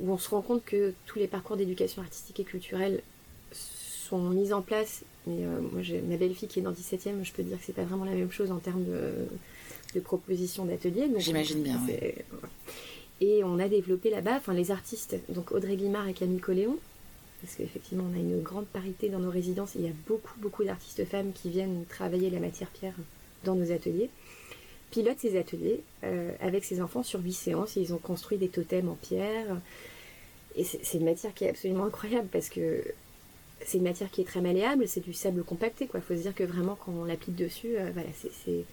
[0.00, 3.02] où on se rend compte que tous les parcours d'éducation artistique et culturelle
[3.52, 5.02] sont mis en place.
[5.26, 7.74] Mais euh, moi j'ai ma belle-fille qui est dans 17ème, je peux dire que c'est
[7.74, 9.12] pas vraiment la même chose en termes de,
[9.94, 11.08] de proposition d'atelier.
[11.18, 11.80] J'imagine bien.
[13.22, 16.76] Et on a développé là-bas, enfin les artistes, donc Audrey Guimard et Camille Coléon,
[17.40, 20.64] parce qu'effectivement on a une grande parité dans nos résidences, il y a beaucoup beaucoup
[20.64, 22.96] d'artistes femmes qui viennent travailler la matière pierre
[23.44, 24.10] dans nos ateliers,
[24.90, 28.48] pilotent ces ateliers euh, avec ces enfants sur huit séances, et ils ont construit des
[28.48, 29.56] totems en pierre,
[30.56, 32.82] et c'est une matière qui est absolument incroyable parce que
[33.64, 35.88] c'est une matière qui est très malléable, c'est du sable compacté.
[35.94, 38.64] Il faut se dire que vraiment, quand on l'applique dessus, euh, voilà, c'est,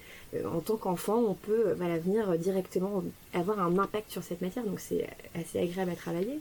[0.45, 4.63] en tant qu'enfant, on peut euh, voilà, venir directement avoir un impact sur cette matière.
[4.65, 6.39] Donc c'est assez agréable à travailler.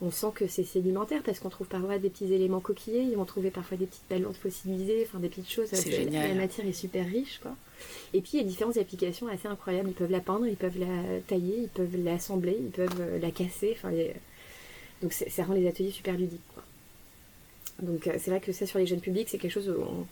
[0.00, 3.24] On sent que c'est sédimentaire parce qu'on trouve parfois des petits éléments coquillés, ils vont
[3.24, 5.70] trouver parfois des petites ballons fossilisées, enfin des petites choses.
[5.72, 6.28] Génial.
[6.30, 7.38] La matière est super riche.
[7.40, 7.52] Quoi.
[8.12, 9.90] Et puis il y a différentes applications assez incroyables.
[9.90, 13.76] Ils peuvent la peindre, ils peuvent la tailler, ils peuvent l'assembler, ils peuvent la casser.
[13.76, 13.92] Enfin,
[15.02, 16.40] Donc ça rend les ateliers super ludiques.
[16.52, 16.64] Quoi.
[17.82, 20.06] Donc euh, c'est vrai que ça sur les jeunes publics, c'est quelque chose où on,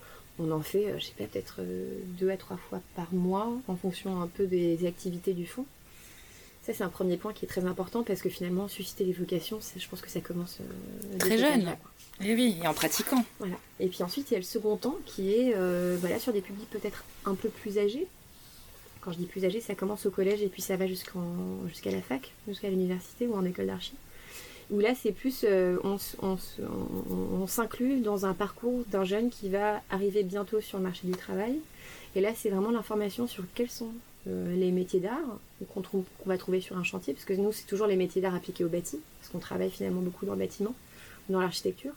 [0.49, 3.77] en fait, euh, je sais pas, peut-être euh, deux à trois fois par mois en
[3.77, 5.67] fonction un peu des activités du fond.
[6.63, 9.61] Ça c'est un premier point qui est très important parce que finalement susciter les vocations,
[9.77, 10.59] je pense que ça commence
[11.19, 11.69] très jeune.
[12.21, 13.25] et eh oui, et en pratiquant.
[13.39, 13.57] Voilà.
[13.81, 15.55] Et puis ensuite il y a le second temps qui est
[15.97, 18.07] voilà sur des publics peut-être un peu plus âgés.
[19.01, 21.17] Quand je dis plus âgés, ça commence au collège et puis ça va jusqu'à
[21.87, 23.95] la fac, jusqu'à l'université ou en école d'archi
[24.71, 30.23] où là c'est plus euh, on, s'inclut dans un parcours d'un jeune qui va arriver
[30.23, 31.59] bientôt sur le marché du travail.
[32.17, 33.93] Et là c'est vraiment l'information sur quels sont
[34.27, 35.39] euh, les métiers d'art
[35.75, 38.65] qu'on va trouver sur un chantier, parce que nous c'est toujours les métiers d'art appliqués
[38.65, 40.75] au bâti, parce qu'on travaille finalement beaucoup dans le bâtiment,
[41.29, 41.93] dans l'architecture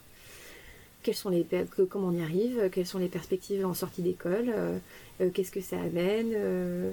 [1.12, 1.46] sont les,
[1.88, 4.78] comment on y arrive, quelles sont les perspectives en sortie d'école, euh,
[5.20, 6.92] euh, qu'est-ce que ça amène, euh,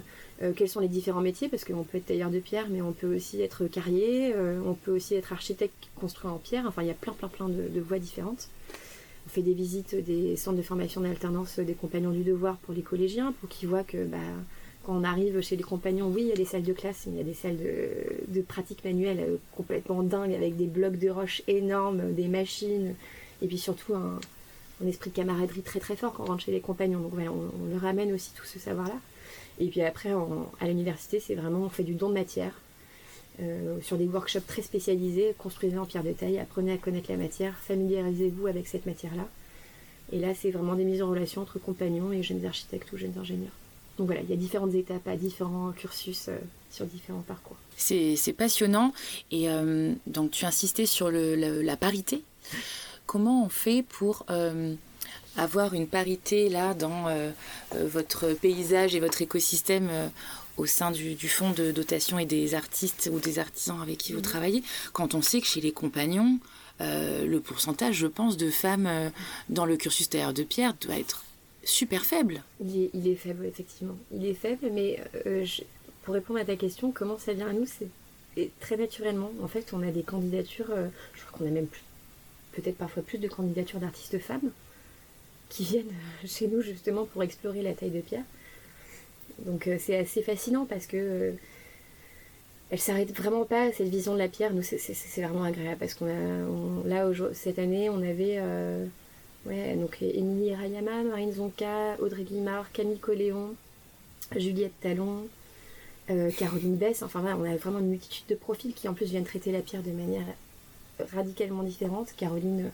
[0.56, 3.14] quels sont les différents métiers, parce qu'on peut être tailleur de pierre, mais on peut
[3.14, 4.34] aussi être carrier,
[4.66, 7.48] on peut aussi être architecte construit en pierre, enfin il y a plein plein plein
[7.48, 8.48] de, voies différentes.
[9.26, 12.82] On fait des visites des centres de formation d'alternance des compagnons du devoir pour les
[12.82, 14.18] collégiens, pour qu'ils voient que bah,
[14.84, 17.12] quand on arrive chez les compagnons, oui, il y a des salles de classe, mais
[17.12, 21.08] il y a des salles de, de pratique manuelle complètement dingues, avec des blocs de
[21.08, 22.96] roches énormes, des machines,
[23.42, 24.18] et puis surtout un,
[24.86, 26.98] esprit de camaraderie très très fort quand on rentre chez les compagnons.
[26.98, 28.96] Donc voilà, on, leur amène aussi tout ce savoir-là.
[29.60, 30.10] Et puis après,
[30.60, 32.52] à l'université, c'est vraiment, on fait du don de matière.
[33.40, 37.16] Euh, sur des workshops très spécialisés, construisez en pierre de taille, apprenez à connaître la
[37.16, 39.26] matière, familiarisez-vous avec cette matière-là.
[40.12, 43.16] Et là, c'est vraiment des mises en relation entre compagnons et jeunes architectes ou jeunes
[43.18, 43.52] ingénieurs.
[43.96, 46.36] Donc voilà, il y a différentes étapes à différents cursus euh,
[46.70, 47.56] sur différents parcours.
[47.76, 48.92] C'est passionnant.
[49.30, 52.22] Et euh, donc tu insistais sur la parité
[53.12, 54.74] comment on fait pour euh,
[55.36, 57.30] avoir une parité là dans euh,
[57.74, 59.90] euh, votre paysage et votre écosystème
[60.56, 64.20] au sein du, fonds de dotation et des artistes ou des artisans avec qui vous
[64.20, 64.24] mhm.
[64.24, 64.62] travaillez,
[64.94, 66.38] quand on sait que chez les compagnons,
[66.80, 68.90] le pourcentage, je pense, de femmes
[69.50, 71.24] dans le cursus tailleur de pierre doit être
[71.62, 72.42] super faible.
[72.60, 73.96] Il est, faible, effectivement.
[74.12, 75.00] Il est faible, mais
[76.02, 79.30] pour répondre à ta question, comment ça vient à nous C'est très naturellement.
[79.42, 80.70] En fait, on a des candidatures,
[81.14, 81.82] je crois qu'on a même plus
[82.52, 84.50] peut-être parfois plus de candidatures d'artistes femmes
[85.48, 85.92] qui viennent
[86.24, 88.24] chez nous justement pour explorer la taille de pierre.
[89.40, 91.34] Donc c'est assez fascinant parce que
[92.70, 94.54] elle s'arrête vraiment pas cette vision de la pierre.
[94.54, 98.40] Nous, c'est vraiment agréable parce qu'on a, là, cette année, on avait
[99.46, 103.54] ouais, donc Émilie Rayama, Marine Zonka, Audrey Guimard, Camille Coléon,
[104.36, 105.26] Juliette Talon,
[106.10, 107.02] euh, Caroline Bess.
[107.02, 109.60] Enfin, voilà, on a vraiment une multitude de profils qui, en plus, viennent traiter la
[109.60, 110.26] pierre de manière
[111.12, 112.12] radicalement différente.
[112.16, 112.70] Caroline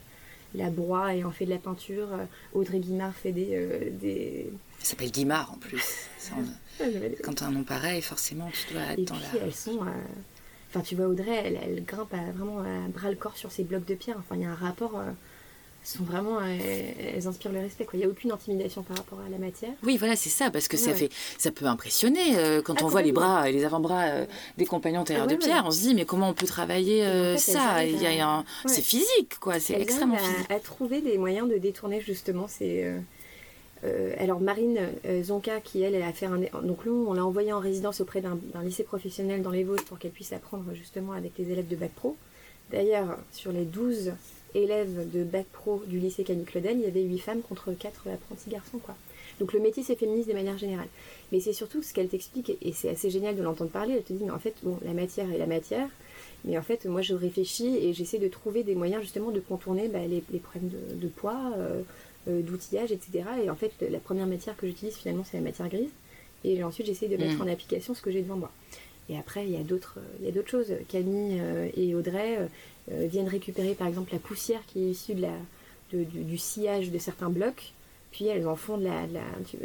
[0.54, 2.08] la broie et en fait de la peinture.
[2.54, 3.50] Audrey Guimard fait des.
[3.52, 4.50] Euh, des...
[4.78, 6.08] Ça s'appelle Guimard en plus.
[7.22, 9.82] Quand tu as un nom pareil, forcément, tu dois être et puis, elles sont.
[9.82, 9.90] Euh,
[10.70, 13.86] enfin, tu vois, Audrey, elle, elle grimpe vraiment à bras le corps sur ces blocs
[13.86, 14.16] de pierre.
[14.18, 15.00] Enfin, il y a un rapport
[15.84, 19.38] sont vraiment elles inspirent le respect il n'y a aucune intimidation par rapport à la
[19.38, 19.70] matière.
[19.82, 22.88] Oui voilà c'est ça parce que ça fait ça peut impressionner euh, quand ah, on
[22.88, 25.94] voit les bras et les avant-bras euh, des compagnons terre de pierre on se dit
[25.94, 27.84] mais comment on peut travailler euh, ça?
[27.84, 30.50] il y a c'est physique quoi c'est extrêmement à, physique.
[30.50, 32.92] à trouver des moyens de détourner justement ces
[34.18, 34.78] alors Marine
[35.22, 38.20] Zonka qui elle, elle a fait un donc nous on l'a envoyée en résidence auprès
[38.20, 41.76] d'un lycée professionnel dans les Vosges pour qu'elle puisse apprendre justement avec les élèves de
[41.76, 42.16] bac pro.
[42.70, 44.12] D'ailleurs sur les 12
[44.62, 48.08] élèves de bac pro du lycée Camille Claudel, il y avait 8 femmes contre 4
[48.08, 48.78] apprentis garçons.
[48.78, 48.94] Quoi.
[49.40, 50.88] Donc le métier c'est féministe de manière générale.
[51.32, 54.12] Mais c'est surtout ce qu'elle t'explique, et c'est assez génial de l'entendre parler, elle te
[54.12, 55.88] dit, mais en fait, bon, la matière est la matière,
[56.44, 59.88] mais en fait, moi je réfléchis et j'essaie de trouver des moyens justement de contourner
[59.88, 61.82] bah, les, problèmes de, poids, euh,
[62.28, 63.24] euh, d'outillage, etc.
[63.44, 65.90] Et en fait, la première matière que j'utilise finalement c'est la matière grise.
[66.44, 67.48] Et ensuite j'essaie de mettre mmh.
[67.48, 68.52] en application ce que j'ai devant moi.
[69.10, 70.72] Et après, il y a d'autres, il y a d'autres choses.
[70.88, 72.38] Camille euh, et Audrey
[72.90, 75.34] viennent récupérer par exemple la poussière qui est issue de la,
[75.92, 77.72] du, sillage de certains blocs.
[78.10, 79.02] Puis elles en font de la,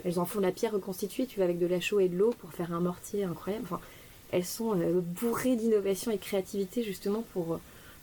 [0.04, 1.26] elles en font la pierre reconstituée.
[1.26, 3.64] Tu vas avec de la chaux et de l'eau pour faire un mortier incroyable.
[3.66, 3.80] Enfin,
[4.32, 7.60] elles sont euh, bourrées d'innovation et de créativité justement pour,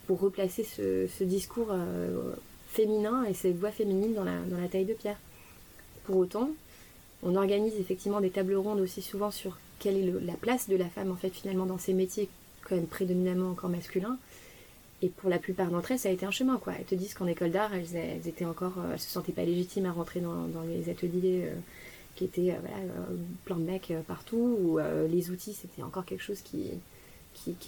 [0.07, 1.75] pour replacer ce, discours
[2.69, 5.19] féminin et cette voix féminine dans la, dans la taille de pierre.
[6.05, 6.51] Pour autant,
[7.23, 10.89] on organise effectivement des tables rondes aussi souvent sur quelle est la place de la
[10.89, 12.29] femme en fait finalement dans ces métiers
[12.63, 14.19] quand même prédominamment encore masculins.
[15.03, 16.75] Et pour la plupart d'entre elles, ça a été un chemin quoi.
[16.79, 19.87] Elles te disent qu'en école d'art, elles, étaient encore, euh, elles se sentaient pas légitimes
[19.87, 21.55] à rentrer dans, les ateliers euh,
[22.17, 22.57] qui étaient euh,
[23.45, 24.79] plein de mecs partout, ou
[25.11, 26.73] les outils c'était encore quelque chose qui,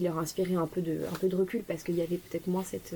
[0.01, 1.01] leur inspirait un peu de,
[1.35, 2.95] recul parce qu'il y avait peut-être moins cette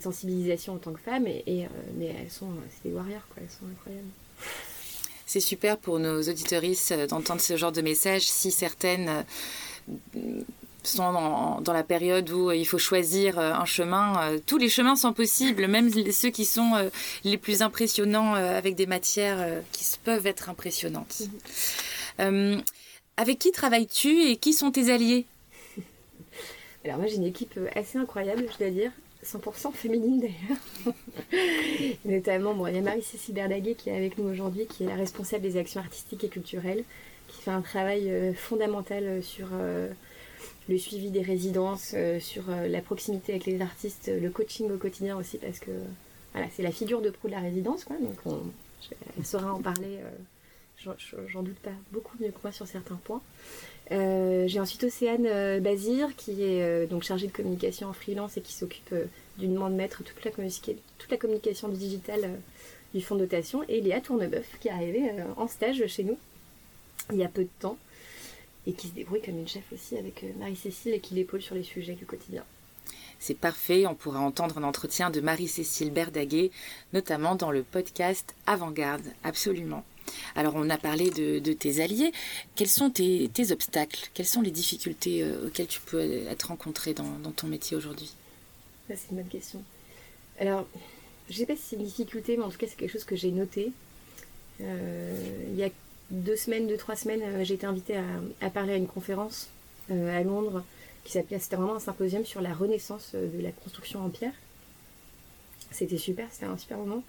[0.00, 4.08] sensibilisation en tant que femme mais elles sont c'est des warriors quoi elles sont incroyables
[5.26, 9.24] c'est super pour nos auditoristes d'entendre ce genre de message si certaines
[10.84, 14.38] sont dans, la période où il faut choisir euh, un chemin.
[14.46, 16.72] Tous les chemins sont possibles, même ceux qui sont
[17.24, 21.22] les plus impressionnants avec des matières qui peuvent être impressionnantes.
[22.18, 22.62] Mhm.
[23.16, 25.24] avec qui travailles-tu et qui sont tes alliés?
[26.84, 28.90] Alors moi j'ai une équipe assez incroyable, je dois dire.
[29.24, 30.94] 100% féminine d'ailleurs.
[32.04, 34.96] Notamment, bon, il y a Marie-Cécile Berdaguet qui est avec nous aujourd'hui, qui est la
[34.96, 36.84] responsable des actions artistiques et culturelles,
[37.28, 39.88] qui fait un travail euh, fondamental euh, sur euh,
[40.68, 45.38] le suivi des résidences, sur la proximité avec les artistes, le coaching au quotidien aussi,
[45.38, 45.70] parce que
[46.32, 48.40] voilà, c'est la figure de proue de la résidence, quoi, donc on,
[49.18, 49.98] elle saura en parler,
[51.28, 53.22] j'en doute pas, beaucoup mieux que moi sur certains points.
[53.90, 58.36] Euh, j'ai ensuite Océane euh, Bazir qui est euh, donc chargée de communication en freelance
[58.36, 58.94] et qui s'occupe
[59.38, 62.30] d'une main de maître toute la, toute la communication digitale
[62.94, 63.62] du fonds de dotation.
[63.68, 66.18] Et Léa Tournebeuf qui est arrivée en stage chez nous
[67.10, 67.76] il y a peu de temps
[68.66, 71.62] et qui se débrouille comme une chef aussi avec Marie-Cécile et qui l'épaule sur les
[71.62, 72.44] sujets du quotidien.
[73.18, 76.50] C'est parfait, on pourra entendre un entretien de Marie-Cécile Berdaguet,
[76.92, 79.84] notamment dans le podcast Avant-Garde, absolument.
[80.34, 82.12] Alors on a parlé de, tes alliés.
[82.56, 84.10] Quels sont tes, obstacles?
[84.14, 87.04] Quelles sont les difficultés euh, auxquelles tu peux être rencontré dans,
[87.36, 88.12] ton métier aujourd'hui?
[88.88, 89.62] C'est une bonne question.
[90.38, 90.66] Alors,
[91.28, 93.04] je ne sais pas si c'est une difficulté, mais en tout cas c'est quelque chose
[93.04, 93.72] que j'ai noté.
[94.60, 95.70] Euh, il y a
[96.12, 97.96] deux semaines, deux, trois semaines, euh, j'ai été invitée
[98.40, 99.48] à, parler à une conférence
[99.90, 100.62] à Londres
[101.04, 104.32] qui s'appelait, c'était vraiment un symposium sur la renaissance de la construction en pierre.
[105.72, 107.02] C'était super, c'était un super moment.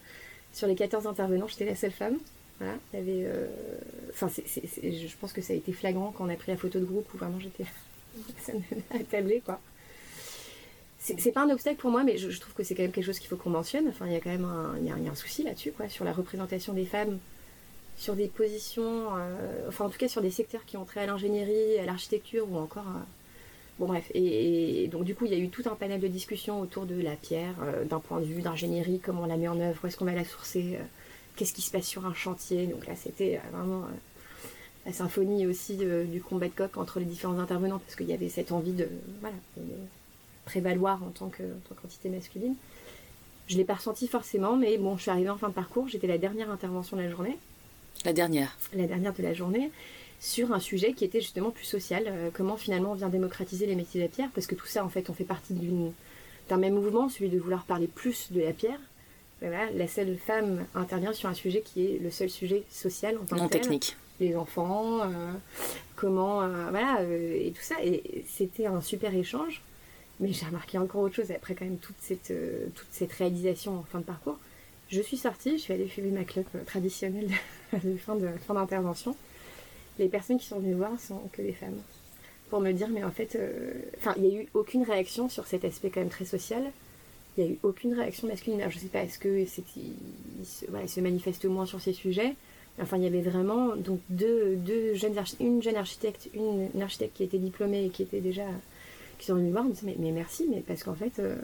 [0.54, 2.18] Sur les 14 intervenants, j'étais la seule femme.
[2.60, 3.48] Voilà, il y avait, euh,
[4.12, 6.86] enfin, je pense que ça a été flagrant quand on a pris la photo de
[6.86, 7.66] groupe où vraiment j'étais
[9.00, 9.60] attablée, quoi.
[11.00, 13.20] C'est pas un obstacle pour moi, mais je, trouve que c'est quand même quelque chose
[13.20, 13.89] qu'il faut qu'on mentionne.
[13.89, 16.06] Enfin, il y a quand même un, il y a, un souci là-dessus, quoi, sur
[16.06, 17.20] la représentation des femmes,
[17.96, 21.06] sur des positions, euh, enfin, en tout cas, sur des secteurs qui ont trait à
[21.06, 22.86] l'ingénierie, à l'architecture ou encore.
[23.80, 24.12] Bon, bref.
[24.14, 27.00] Et, donc, du coup, il y a eu tout un panel de discussions autour de
[27.02, 29.88] la pierre, euh, d'un point de vue d'ingénierie, comment on la met en œuvre, où
[29.88, 30.78] est-ce qu'on va la sourcer
[31.36, 32.68] qu'est-ce qui se passe sur un chantier.
[32.68, 33.92] Donc là, c'était euh, vraiment euh,
[34.86, 38.30] la symphonie aussi du combat de coq entre les différents intervenants, parce qu'il y avait
[38.30, 38.88] cette envie de,
[40.46, 41.44] prévaloir en tant, que,
[41.82, 42.56] qu'entité masculine.
[43.48, 46.08] Je l'ai pas ressenti forcément, mais bon, je suis arrivée en fin de parcours, j'étais
[46.08, 47.38] la dernière intervention de la journée.
[48.06, 49.72] La dernière La dernière de la journée
[50.24, 53.76] sur un sujet qui était justement plus social, euh, comment finalement on vient démocratiser les
[53.76, 55.54] métiers de la pierre, parce que tout ça en fait on fait partie
[56.50, 58.80] d'un même mouvement, celui de vouloir parler plus de la pierre.
[59.42, 63.26] Voilà, la seule femme intervient sur un sujet qui est le seul sujet social en
[63.26, 63.98] tant non technique.
[64.22, 65.34] Les enfants, euh,
[65.98, 67.76] comment, euh, voilà, et tout ça.
[67.84, 69.62] Et c'était un super échange.
[70.22, 72.32] Mais j'ai remarqué encore autre chose après quand même toute cette,
[72.74, 74.40] toute cette réalisation en fin de parcours.
[74.94, 77.32] Je suis sortie, je suis allée fumer ma clope traditionnelle
[77.74, 79.12] de fin d'intervention.
[79.12, 79.24] De, fin
[79.98, 81.82] les personnes qui sont venues voir sont que des femmes.
[82.52, 85.48] Pour me dire, mais en fait, euh, enfin, il n'y a eu aucune réaction sur
[85.48, 86.62] cet aspect quand même très social.
[87.36, 88.60] Il n'y a eu aucune réaction masculine.
[88.70, 89.62] Je ne sais pas, est-ce que se,
[90.70, 92.36] voilà, se manifeste moins sur ces sujets
[92.80, 97.24] Enfin, il y avait vraiment donc deux, deux jeunes une jeune architecte, une, architecte qui
[97.24, 98.46] était diplômée et qui était déjà
[99.18, 99.64] qui sont venues voir.
[99.64, 101.36] Me mais, mais merci, mais parce qu'en fait, euh,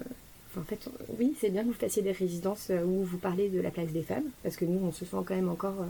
[0.57, 3.71] en fait, oui, c'est bien que vous fassiez des résidences où vous parlez de la
[3.71, 5.85] place des femmes, parce que nous, on se sent quand même encore euh,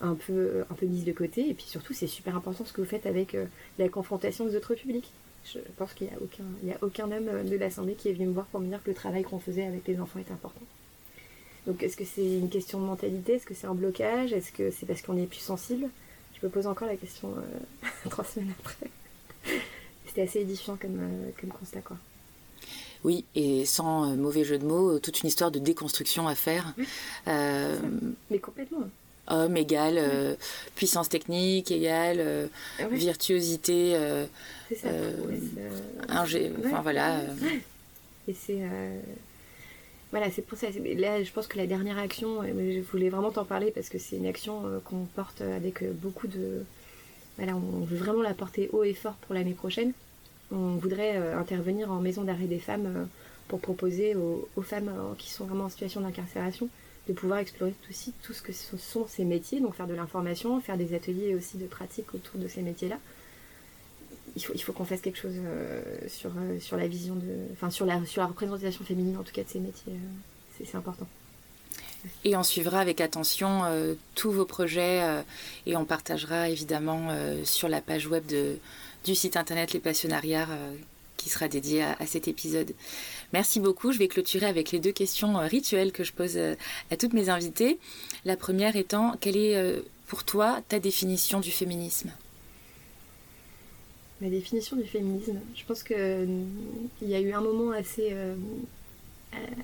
[0.00, 1.48] un peu, un peu mise de côté.
[1.48, 3.46] Et puis surtout, c'est super important ce que vous faites avec euh,
[3.78, 5.10] la confrontation des autres publics.
[5.44, 8.26] Je pense qu'il n'y a, aucun, a aucun homme euh, de l'Assemblée qui est venu
[8.26, 10.60] me voir pour me dire que le travail qu'on faisait avec les enfants est important.
[11.66, 13.34] Donc est-ce que c'est une question de mentalité?
[13.34, 14.32] Est-ce que c'est un blocage?
[14.32, 15.88] Est-ce que c'est parce qu'on est plus sensible?
[16.40, 18.90] Je me pose encore la question euh, trois semaines après.
[20.06, 21.00] C'était assez édifiant comme,
[21.40, 21.80] comme constat.
[21.80, 21.96] Quoi.
[23.04, 26.74] Oui, et sans mauvais jeu de mots, toute une histoire de déconstruction à faire.
[27.26, 28.88] Mais complètement.
[29.28, 30.34] homme égale euh,
[30.74, 32.46] puissance technique égale euh,
[32.78, 34.26] ah virtuosité euh,
[34.72, 34.92] enfin
[36.82, 37.20] voilà
[38.26, 38.58] et c'est
[40.10, 43.44] voilà c'est pour ça là je pense que la dernière action je voulais vraiment t'en
[43.44, 46.64] parler parce que c'est une action qu'on porte avec beaucoup de
[47.36, 49.92] voilà on veut vraiment la porter haut et fort pour l'année prochaine
[50.50, 53.08] on voudrait intervenir en maison d'arrêt des femmes
[53.48, 56.68] pour proposer aux, femmes qui sont vraiment en situation d'incarcération
[57.08, 60.76] de pouvoir explorer aussi tout ce que sont ces métiers, donc faire de l'information, faire
[60.76, 62.98] des ateliers aussi de pratique autour de ces métiers-là.
[64.36, 67.34] Il faut, qu'on fasse quelque chose euh, sur, euh, sur la vision de.
[67.52, 69.94] Enfin, sur la, sur la représentation féminine en tout cas de ces métiers.
[69.94, 71.06] Euh, c'est important.
[72.24, 73.62] Et on suivra avec attention
[74.14, 75.02] tous vos projets
[75.66, 77.08] et on partagera évidemment
[77.44, 78.56] sur la page web de,
[79.04, 80.48] du site internet Les Passionnariats
[81.18, 82.72] qui sera dédié à, cet épisode.
[83.34, 83.92] Merci beaucoup.
[83.92, 86.54] Je vais clôturer avec les deux questions euh, rituelles que je pose euh,
[86.90, 87.78] à toutes mes invitées.
[88.24, 92.10] La première étant, quelle est euh, pour toi ta définition du féminisme?
[94.22, 95.98] Ma définition du féminisme, je pense qu'il
[97.02, 98.12] y a eu un moment assez,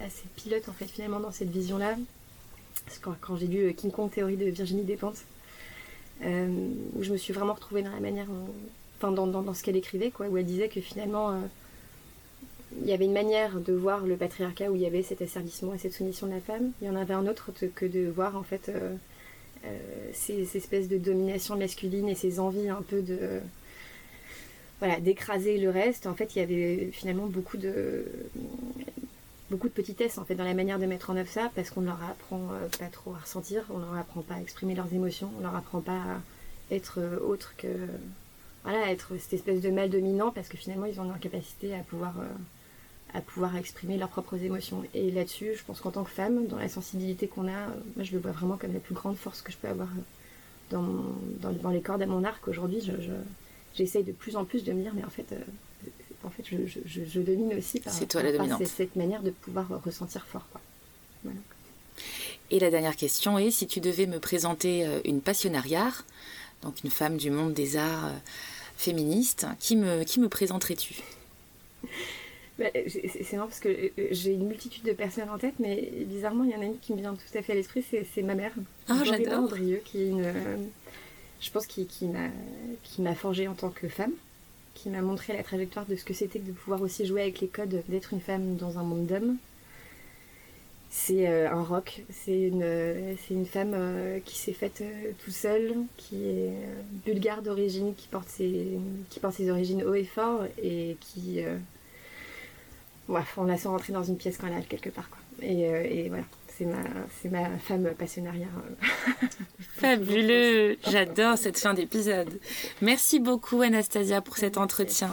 [0.01, 1.97] assez pilote en fait finalement dans cette vision-là.
[3.01, 5.25] Quand, quand j'ai lu King Kong Théorie de Virginie Despentes,
[6.23, 8.29] où je me suis vraiment retrouvée dans la manière
[9.13, 11.41] dans, ce qu'elle écrivait, où elle disait que finalement, euh,
[12.81, 15.75] il y avait une manière de voir le patriarcat où il y avait cet asservissement
[15.75, 16.73] et cette soumission de la femme.
[16.81, 18.95] Il y en avait un autre que de voir en fait euh,
[19.65, 19.79] euh,
[20.13, 23.41] ces, espèces de domination masculine et ces envies un peu de
[24.81, 26.07] voilà d'écraser le reste.
[26.07, 28.05] En fait, il y avait finalement beaucoup de
[29.51, 31.83] beaucoup de petitesse en fait dans la manière de mettre en œuvre ça parce qu'on
[31.83, 35.31] ne leur apprend pas trop à ressentir, on leur apprend pas à exprimer leurs émotions,
[35.39, 37.69] on leur apprend pas à être autre que
[38.65, 42.19] voilà, être cette espèce de mal dominant parce que finalement ils ont l'incapacité à pouvoir,
[42.19, 42.25] euh,
[43.13, 44.83] à pouvoir exprimer leurs propres émotions.
[44.95, 48.05] Et là-dessus, je pense qu'en tant que femme, dans la sensibilité qu'on a, euh, moi
[48.05, 50.01] je le vois vraiment comme la plus grande force que je peux avoir euh,
[50.71, 52.49] dans, dans, les cordes à mon arc.
[52.49, 52.81] Aujourd'hui,
[53.75, 55.35] j'essaye de plus en plus de me dire, mais en fait,
[56.25, 60.25] en fait je, je, domine aussi par, toi, la par cette manière de pouvoir ressentir
[60.25, 60.49] fort.
[62.51, 65.93] Et la dernière question est, si tu devais me présenter une passionnariat,
[66.63, 68.11] donc une femme du monde des arts
[68.77, 69.47] féministe.
[69.59, 71.03] Qui me, qui me présenterais-tu?
[72.59, 76.45] Bah, c'est marrant parce que euh, j'ai une multitude de personnes en tête, mais bizarrement,
[76.45, 78.37] il y en a une qui me vient tout à fait à l'esprit, c'est ma
[78.37, 78.53] mère.
[78.89, 79.45] Ah, j'adore.
[79.45, 80.33] Andrieux, qui est une.
[81.41, 84.13] je pense qui, qui m'a forgée en tant que femme,
[84.75, 87.49] qui m'a montré la trajectoire de ce que c'était de pouvoir aussi jouer avec les
[87.49, 89.37] codes d'être une femme dans un monde d'hommes,
[90.97, 92.05] c'est euh, un rock.
[92.09, 92.65] C'est une,
[93.19, 96.55] c'est une femme euh, qui s'est faite euh, tout seule, qui est
[97.05, 98.79] bulgare d'origine, qui porte ses,
[99.11, 101.41] qui porte ses origines haut et fort et qui.
[103.09, 105.11] on la sent rentrer dans une pièce quand elle est quelque part.
[105.11, 105.19] Quoi.
[105.43, 106.25] Et, et voilà,
[106.57, 106.79] c'est ma,
[107.21, 108.47] c'est ma femme passionnariat.
[109.77, 112.39] Fabuleux J'adore cette fin d'épisode.
[112.83, 115.11] Merci beaucoup Anastasia pour cet entretien.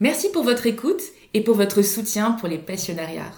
[0.00, 1.02] Merci pour votre écoute
[1.34, 3.32] et pour votre soutien pour les passionnariats.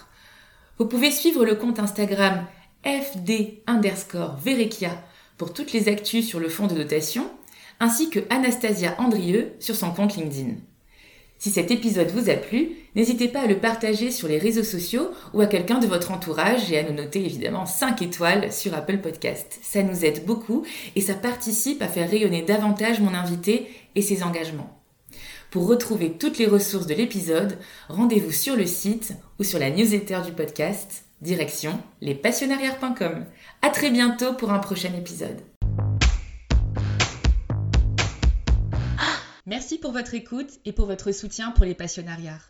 [0.78, 2.46] Vous pouvez suivre le compte Instagram
[2.84, 5.02] FD underscore Verekia
[5.36, 7.28] pour toutes les actus sur le fonds de dotation,
[7.80, 10.54] ainsi que Anastasia Andrieux sur son compte LinkedIn.
[11.36, 15.10] Si cet épisode vous a plu, n'hésitez pas à le partager sur les réseaux sociaux
[15.34, 18.98] ou à quelqu'un de votre entourage et à nous noter évidemment 5 étoiles sur Apple
[18.98, 19.58] Podcast.
[19.62, 20.64] Ça nous aide beaucoup
[20.94, 23.66] et ça participe à faire rayonner davantage mon invité
[23.96, 24.77] et ses engagements.
[25.50, 30.20] Pour retrouver toutes les ressources de l'épisode, rendez-vous sur le site ou sur la newsletter
[30.26, 33.24] du podcast, direction lespassionnariats.com.
[33.62, 35.40] À très bientôt pour un prochain épisode.
[39.46, 42.40] Merci pour votre écoute et pour votre soutien pour les passionnariats.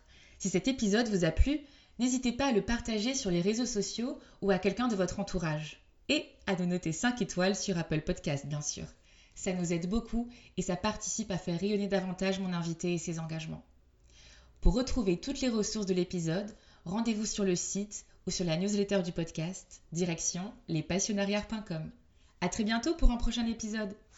[0.40, 1.60] Si cet épisode vous a plu,
[2.00, 5.84] n'hésitez pas à le partager sur les réseaux sociaux ou à quelqu'un de votre entourage.
[6.08, 8.86] Et à nous noter 5 étoiles sur Apple Podcast, bien sûr.
[9.38, 13.20] Ça nous aide beaucoup et ça participe à faire rayonner davantage mon invité et ses
[13.20, 13.62] engagements.
[14.60, 16.52] Pour retrouver toutes les ressources de l'épisode,
[16.84, 21.88] rendez-vous sur le site ou sur la newsletter du podcast, direction lespassionnariats.com.
[22.40, 23.94] À très bientôt pour un prochain épisode.